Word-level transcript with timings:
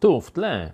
Tu 0.00 0.20
w 0.20 0.30
tle 0.30 0.72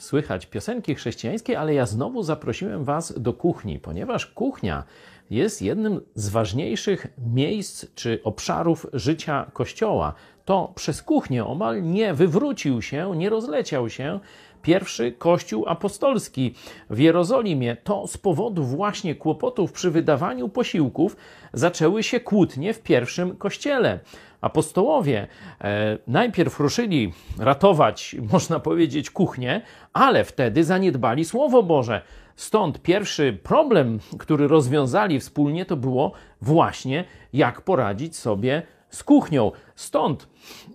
słychać 0.00 0.46
piosenki 0.46 0.94
chrześcijańskie, 0.94 1.60
ale 1.60 1.74
ja 1.74 1.86
znowu 1.86 2.22
zaprosiłem 2.22 2.84
Was 2.84 3.20
do 3.20 3.32
kuchni, 3.32 3.78
ponieważ 3.78 4.26
kuchnia 4.26 4.84
jest 5.30 5.62
jednym 5.62 6.00
z 6.14 6.28
ważniejszych 6.28 7.06
miejsc 7.34 7.86
czy 7.94 8.20
obszarów 8.24 8.86
życia 8.92 9.50
Kościoła. 9.52 10.14
To 10.46 10.72
przez 10.74 11.02
kuchnię 11.02 11.44
omal 11.44 11.82
nie 11.82 12.14
wywrócił 12.14 12.82
się, 12.82 13.16
nie 13.16 13.30
rozleciał 13.30 13.90
się 13.90 14.20
pierwszy 14.62 15.12
Kościół 15.12 15.64
apostolski 15.68 16.54
w 16.90 16.98
Jerozolimie. 16.98 17.76
To 17.84 18.06
z 18.06 18.16
powodu 18.16 18.64
właśnie 18.64 19.14
kłopotów 19.14 19.72
przy 19.72 19.90
wydawaniu 19.90 20.48
posiłków 20.48 21.16
zaczęły 21.52 22.02
się 22.02 22.20
kłótnie 22.20 22.74
w 22.74 22.82
pierwszym 22.82 23.36
kościele. 23.36 23.98
Apostołowie 24.40 25.26
e, 25.60 25.98
najpierw 26.06 26.60
ruszyli 26.60 27.12
ratować, 27.38 28.16
można 28.32 28.60
powiedzieć, 28.60 29.10
kuchnię, 29.10 29.62
ale 29.92 30.24
wtedy 30.24 30.64
zaniedbali 30.64 31.24
Słowo 31.24 31.62
Boże. 31.62 32.02
Stąd 32.36 32.82
pierwszy 32.82 33.38
problem, 33.42 33.98
który 34.18 34.48
rozwiązali 34.48 35.20
wspólnie, 35.20 35.64
to 35.64 35.76
było 35.76 36.12
właśnie 36.40 37.04
jak 37.32 37.60
poradzić 37.60 38.16
sobie 38.16 38.62
z 38.96 39.04
kuchnią. 39.04 39.52
Stąd 39.74 40.28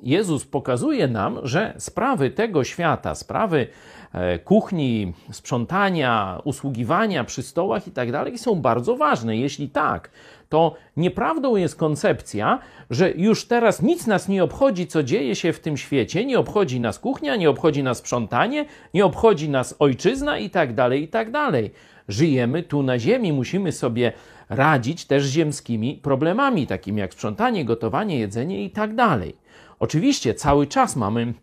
Jezus 0.03 0.45
pokazuje 0.45 1.07
nam, 1.07 1.39
że 1.43 1.73
sprawy 1.77 2.29
tego 2.29 2.63
świata, 2.63 3.15
sprawy 3.15 3.67
e, 4.13 4.39
kuchni, 4.39 5.13
sprzątania, 5.31 6.41
usługiwania 6.43 7.23
przy 7.23 7.43
stołach 7.43 7.87
i 7.87 7.91
tak 7.91 8.11
dalej 8.11 8.37
są 8.37 8.55
bardzo 8.55 8.95
ważne. 8.95 9.37
Jeśli 9.37 9.69
tak, 9.69 10.11
to 10.49 10.75
nieprawdą 10.97 11.55
jest 11.55 11.75
koncepcja, 11.75 12.59
że 12.89 13.11
już 13.11 13.47
teraz 13.47 13.81
nic 13.81 14.07
nas 14.07 14.27
nie 14.27 14.43
obchodzi, 14.43 14.87
co 14.87 15.03
dzieje 15.03 15.35
się 15.35 15.53
w 15.53 15.59
tym 15.59 15.77
świecie, 15.77 16.25
nie 16.25 16.39
obchodzi 16.39 16.79
nas 16.79 16.99
kuchnia, 16.99 17.35
nie 17.35 17.49
obchodzi 17.49 17.83
nas 17.83 17.97
sprzątanie, 17.97 18.65
nie 18.93 19.05
obchodzi 19.05 19.49
nas 19.49 19.75
ojczyzna 19.79 20.37
i 20.37 20.49
tak 20.49 20.73
dalej, 20.73 21.03
i 21.03 21.07
tak 21.07 21.31
dalej. 21.31 21.71
Żyjemy 22.11 22.63
tu 22.63 22.83
na 22.83 22.99
ziemi, 22.99 23.33
musimy 23.33 23.71
sobie 23.71 24.13
radzić 24.49 25.05
też 25.05 25.25
ziemskimi 25.25 25.99
problemami, 26.03 26.67
takimi 26.67 26.99
jak 26.99 27.13
sprzątanie, 27.13 27.65
gotowanie, 27.65 28.19
jedzenie 28.19 28.63
i 28.63 28.69
tak 28.69 28.95
dalej. 28.95 29.35
Oczywiście 29.79 30.33
cały 30.33 30.67
czas 30.67 30.95
mamy 30.95 31.33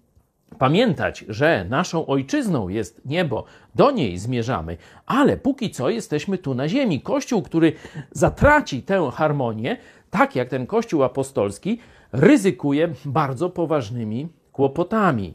pamiętać, 0.59 1.25
że 1.29 1.67
naszą 1.69 2.07
ojczyzną 2.07 2.69
jest 2.69 3.01
niebo, 3.05 3.45
do 3.75 3.91
niej 3.91 4.19
zmierzamy, 4.19 4.77
ale 5.07 5.37
póki 5.37 5.71
co 5.71 5.91
jesteśmy 5.91 6.39
tu 6.39 6.55
na 6.55 6.69
ziemi. 6.69 7.01
Kościół, 7.01 7.43
który 7.43 7.73
zatraci 8.11 8.83
tę 8.83 9.11
harmonię, 9.15 9.77
tak 10.11 10.37
jak 10.37 10.49
ten 10.49 10.67
Kościół 10.67 11.03
apostolski, 11.03 11.79
ryzykuje 12.13 12.89
bardzo 13.05 13.51
poważnymi 13.51 14.29
kłopotami. 14.53 15.35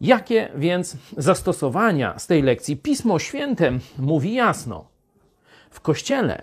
Jakie 0.00 0.48
więc 0.56 0.96
zastosowania 1.16 2.18
z 2.18 2.26
tej 2.26 2.42
lekcji? 2.42 2.76
Pismo 2.76 3.18
Święte 3.18 3.72
mówi 3.98 4.34
jasno. 4.34 4.84
W 5.70 5.80
Kościele 5.80 6.42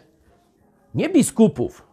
nie 0.96 1.10
biskupów 1.10 1.88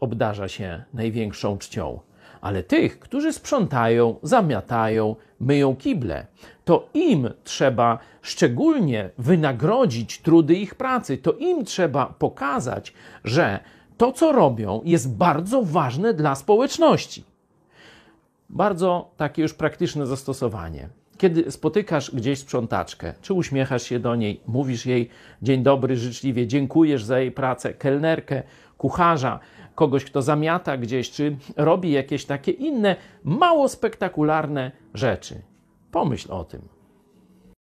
obdarza 0.00 0.48
się 0.48 0.84
największą 0.94 1.58
czcią, 1.58 2.00
ale 2.40 2.62
tych, 2.62 2.98
którzy 2.98 3.32
sprzątają, 3.32 4.16
zamiatają, 4.22 5.16
myją 5.40 5.76
kible. 5.76 6.26
To 6.64 6.88
im 6.94 7.30
trzeba 7.44 7.98
szczególnie 8.22 9.10
wynagrodzić 9.18 10.18
trudy 10.18 10.54
ich 10.54 10.74
pracy, 10.74 11.18
to 11.18 11.32
im 11.32 11.64
trzeba 11.64 12.06
pokazać, 12.06 12.92
że 13.24 13.60
to, 13.96 14.12
co 14.12 14.32
robią, 14.32 14.80
jest 14.84 15.16
bardzo 15.16 15.62
ważne 15.62 16.14
dla 16.14 16.34
społeczności. 16.34 17.24
Bardzo 18.52 19.10
takie 19.16 19.42
już 19.42 19.54
praktyczne 19.54 20.06
zastosowanie. 20.06 20.88
Kiedy 21.18 21.50
spotykasz 21.50 22.14
gdzieś 22.14 22.38
sprzątaczkę, 22.38 23.14
czy 23.22 23.34
uśmiechasz 23.34 23.82
się 23.82 23.98
do 23.98 24.16
niej, 24.16 24.40
mówisz 24.46 24.86
jej 24.86 25.08
dzień 25.42 25.62
dobry, 25.62 25.96
życzliwie, 25.96 26.46
dziękujesz 26.46 27.04
za 27.04 27.20
jej 27.20 27.32
pracę, 27.32 27.74
kelnerkę, 27.74 28.42
kucharza, 28.78 29.40
kogoś, 29.74 30.04
kto 30.04 30.22
zamiata 30.22 30.76
gdzieś, 30.76 31.10
czy 31.10 31.36
robi 31.56 31.90
jakieś 31.90 32.24
takie 32.24 32.52
inne, 32.52 32.96
mało 33.24 33.68
spektakularne 33.68 34.70
rzeczy. 34.94 35.42
Pomyśl 35.90 36.32
o 36.32 36.44
tym. 36.44 36.81